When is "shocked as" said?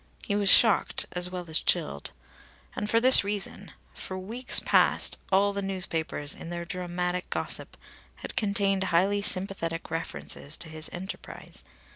0.49-1.29